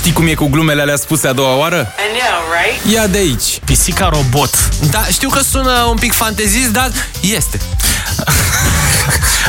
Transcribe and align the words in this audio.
Știi 0.00 0.12
cum 0.12 0.26
e 0.26 0.34
cu 0.34 0.46
glumele 0.46 0.80
alea 0.80 0.96
spuse 0.96 1.28
a 1.28 1.32
doua 1.32 1.56
oară? 1.56 1.76
I 1.76 2.18
know, 2.18 2.40
right? 2.62 2.94
Ia 2.94 3.06
de 3.06 3.18
aici. 3.18 3.58
Pisica 3.64 4.08
robot. 4.08 4.68
Da, 4.90 5.04
știu 5.04 5.28
că 5.28 5.40
sună 5.50 5.86
un 5.90 5.96
pic 5.96 6.12
fantezist, 6.12 6.68
dar 6.68 6.90
este. 7.20 7.58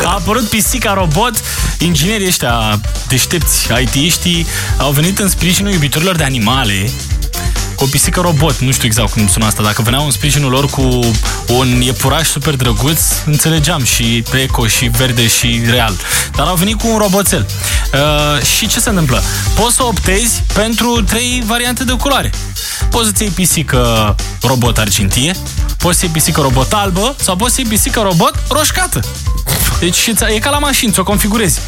A 0.03 0.09
apărut 0.09 0.47
pisica 0.47 0.93
robot, 0.93 1.33
inginerii 1.77 2.27
ăștia 2.27 2.79
deștepți, 3.07 3.67
IT-știi, 3.81 4.47
au 4.77 4.91
venit 4.91 5.19
în 5.19 5.29
sprijinul 5.29 5.71
iubitorilor 5.71 6.15
de 6.15 6.23
animale 6.23 6.91
cu 7.81 7.87
o 7.87 7.89
pisică 7.89 8.21
robot, 8.21 8.57
nu 8.57 8.71
știu 8.71 8.87
exact 8.87 9.11
cum 9.11 9.27
sună 9.27 9.45
asta, 9.45 9.63
dacă 9.63 9.81
veneau 9.81 10.05
în 10.05 10.11
sprijinul 10.11 10.51
lor 10.51 10.65
cu 10.65 11.11
un 11.47 11.81
iepuraș 11.81 12.27
super 12.27 12.55
drăguț, 12.55 13.01
înțelegeam 13.25 13.83
și 13.83 14.23
eco 14.33 14.67
și 14.67 14.85
verde 14.85 15.27
și 15.27 15.61
real. 15.69 15.95
Dar 16.35 16.47
au 16.47 16.55
venit 16.55 16.77
cu 16.79 16.87
un 16.87 16.97
roboțel. 16.97 17.47
Uh, 17.93 18.43
și 18.45 18.67
ce 18.67 18.79
se 18.79 18.89
întâmplă? 18.89 19.21
Poți 19.55 19.75
să 19.75 19.83
optezi 19.83 20.43
pentru 20.53 21.01
trei 21.01 21.43
variante 21.45 21.83
de 21.83 21.91
culoare. 21.91 22.29
Poți 22.89 23.05
să-ți 23.05 23.21
iei 23.21 23.31
pisică 23.31 24.15
robot 24.41 24.77
argintie, 24.77 25.35
poți 25.77 25.97
să 25.99 26.05
iei 26.05 26.13
pisică 26.13 26.41
robot 26.41 26.73
albă 26.73 27.15
sau 27.19 27.35
poți 27.35 27.53
să 27.53 27.61
iei 27.61 27.69
pisică 27.69 27.99
robot 27.99 28.33
roșcată. 28.49 28.99
Deci 29.79 30.07
e 30.35 30.39
ca 30.39 30.49
la 30.49 30.59
mașini, 30.59 30.91
ți-o 30.91 31.03
configurezi. 31.03 31.59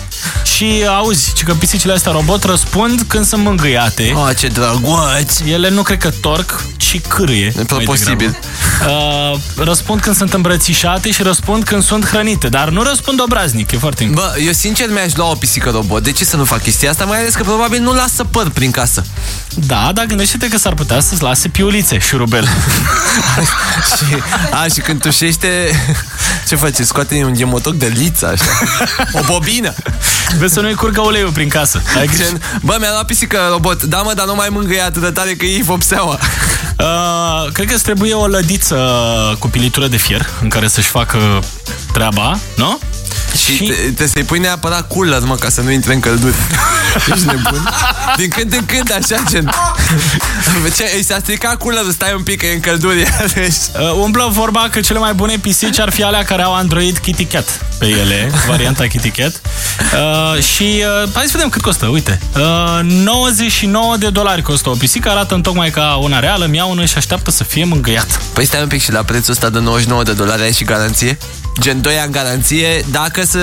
Și 0.44 0.86
auzi, 0.88 1.34
ci 1.34 1.44
că 1.44 1.54
pisicile 1.54 1.94
astea 1.94 2.12
robot 2.12 2.44
răspund 2.44 3.04
când 3.08 3.26
sunt 3.26 3.44
mângâiate. 3.44 4.14
Oh, 4.16 4.30
ce 4.38 4.48
drăguț! 4.48 5.40
Ele 5.46 5.70
nu 5.70 5.82
cred 5.82 5.98
că 5.98 6.10
torc, 6.10 6.64
ci 6.78 7.02
cârâie. 7.08 7.54
E 7.80 7.84
posibil. 7.84 8.40
Uh, 8.88 9.40
răspund 9.56 10.02
când 10.02 10.16
sunt 10.16 10.34
îmbrățișate 10.34 11.12
și 11.12 11.22
răspund 11.24 11.64
când 11.64 11.84
sunt 11.84 12.06
hrănite, 12.06 12.48
dar 12.50 12.70
nu 12.70 12.82
răspund 12.82 13.22
obraznic, 13.22 13.72
e 13.72 13.78
foarte 13.78 14.04
important. 14.04 14.36
Bă, 14.36 14.42
eu 14.42 14.52
sincer 14.52 14.90
mi-aș 14.90 15.16
lua 15.16 15.30
o 15.30 15.36
pisică 15.36 15.70
robot. 15.70 16.04
De 16.04 16.12
ce 16.12 16.26
să 16.26 16.36
nu 16.36 16.44
fac 16.44 16.62
chestia 16.62 16.90
asta? 16.90 17.06
Mai 17.06 17.20
ales 17.20 17.34
că 17.34 17.44
probabil 17.44 17.82
nu 17.82 17.94
lasă 17.94 18.24
păr 18.24 18.50
prin 18.50 18.72
casă. 18.72 19.04
Da, 19.56 19.92
dar 19.94 20.06
gândește-te 20.06 20.48
că 20.48 20.58
s-ar 20.58 20.74
putea 20.74 21.00
să-ți 21.00 21.22
lase 21.22 21.48
piulițe, 21.48 22.00
șurubel. 22.00 22.44
și, 23.98 24.16
a, 24.52 24.66
și 24.74 24.80
când 24.80 25.02
tușește, 25.02 25.48
ce 26.48 26.56
face? 26.56 26.84
Scoate 26.84 27.24
un 27.26 27.34
gemotoc 27.36 27.74
de 27.76 27.92
liță, 27.96 28.28
așa. 28.28 28.46
O 29.12 29.20
bobină. 29.26 29.74
Vezi 30.38 30.54
să 30.54 30.62
nu-i 30.62 30.74
curgă 30.74 31.02
uleiul 31.02 31.32
prin 31.32 31.50
casă. 31.50 31.82
Ai 31.98 32.10
Gen, 32.18 32.42
bă, 32.62 32.76
mi-a 32.80 32.90
luat 32.92 33.06
pisică 33.06 33.38
robot. 33.52 33.84
Da, 33.84 34.02
mă, 34.02 34.14
dar 34.16 34.26
nu 34.26 34.36
mai 34.36 34.48
mângâie 34.52 34.82
atât 34.82 35.02
de 35.02 35.10
tare 35.10 35.34
că 35.34 35.46
e 35.46 35.62
vopseaua. 35.64 36.20
Uh, 36.80 37.52
cred 37.52 37.68
că 37.68 37.74
îți 37.74 37.84
trebuie 37.84 38.14
o 38.14 38.28
lădiță 38.28 38.78
cu 39.40 39.48
pilitură 39.48 39.88
de 39.88 39.98
fier 39.98 40.30
în 40.42 40.50
care 40.50 40.68
să-și 40.68 40.88
facă 40.88 41.40
treaba, 41.94 42.40
nu? 42.56 42.80
Și, 43.38 43.56
și... 43.56 43.74
te 43.96 44.08
să-i 44.08 44.24
pui 44.24 44.40
neapărat 44.40 44.88
cooler, 44.88 45.20
mă, 45.20 45.36
ca 45.36 45.50
să 45.50 45.62
nu 45.62 45.72
intre 45.72 45.94
în 45.94 46.00
călduri. 46.00 46.36
Ești 47.14 47.26
nebun? 47.26 47.70
Din 48.18 48.30
când 48.30 48.54
în 48.54 48.66
când, 48.66 48.92
așa, 48.92 49.24
gen... 49.30 49.50
Ce, 50.76 50.92
îi 50.96 51.04
s-a 51.04 51.18
stricat 51.20 51.58
cooler, 51.58 51.84
stai 51.92 52.14
un 52.16 52.24
pic, 52.24 52.40
că 52.40 52.46
e 52.46 52.54
în 52.54 52.60
călduri. 52.60 53.02
uh, 53.02 53.92
umblă 54.02 54.28
vorba 54.32 54.68
că 54.72 54.80
cele 54.80 55.00
mai 55.00 55.14
bune 55.14 55.38
pisici 55.42 55.80
ar 55.80 55.90
fi 55.90 56.04
alea 56.04 56.24
care 56.24 56.42
au 56.42 56.54
Android 56.54 56.98
Kitty 56.98 57.26
Cat 57.26 57.66
pe 57.84 57.90
ele, 57.90 58.32
varianta 58.48 58.88
Kitty 58.88 59.10
Cat. 59.10 59.42
Uh, 59.94 60.44
și 60.44 60.84
uh, 61.04 61.10
hai 61.14 61.26
să 61.26 61.32
vedem 61.32 61.50
cât 61.50 61.62
costă, 61.62 61.86
uite. 61.88 62.20
Uh, 62.36 62.80
99 62.82 63.98
de 63.98 64.10
dolari 64.10 64.42
costă 64.42 64.70
o 64.70 64.74
pisică, 64.74 65.10
arată 65.10 65.40
tocmai 65.42 65.70
ca 65.70 65.96
una 66.02 66.20
reală, 66.20 66.46
mi 66.46 66.62
una 66.70 66.86
și 66.86 66.98
așteaptă 66.98 67.32
să 67.32 67.44
fie 67.44 67.64
mângâiat. 67.64 68.22
Păi 68.34 68.46
stai 68.46 68.62
un 68.62 68.68
pic 68.68 68.82
și 68.82 68.92
la 68.92 69.04
prețul 69.04 69.32
ăsta 69.32 69.50
de 69.50 69.60
99 69.60 70.04
de 70.04 70.14
dolari 70.14 70.42
ai 70.42 70.54
și 70.54 70.64
garanție? 70.64 71.18
Gen 71.60 71.82
2 71.82 71.98
ani 71.98 72.12
garanție, 72.12 72.86
dacă 72.92 73.24
se 73.24 73.40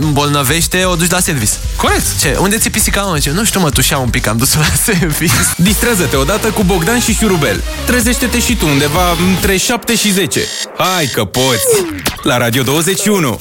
îmbolnăvește, 0.00 0.84
o 0.84 0.94
duci 0.94 1.10
la 1.10 1.20
service. 1.20 1.52
Corect. 1.76 2.18
Ce? 2.20 2.36
Unde 2.40 2.58
ți 2.58 2.70
pisica, 2.70 3.02
mă? 3.02 3.18
Ce? 3.18 3.30
Nu 3.30 3.44
știu, 3.44 3.60
mă, 3.60 3.70
tușea 3.70 3.98
un 3.98 4.08
pic, 4.08 4.26
am 4.26 4.36
dus 4.36 4.54
la 4.54 4.64
service. 4.92 5.34
Distrează-te 5.56 6.16
odată 6.16 6.48
cu 6.48 6.62
Bogdan 6.62 7.00
și 7.00 7.14
Șurubel. 7.14 7.62
Trezește-te 7.86 8.40
și 8.40 8.56
tu 8.56 8.66
undeva 8.66 9.10
între 9.30 9.56
7 9.56 9.96
și 9.96 10.10
10. 10.12 10.40
Hai 10.78 11.06
că 11.06 11.24
poți! 11.24 11.84
La 12.22 12.36
Radio 12.36 12.62
21! 12.62 13.40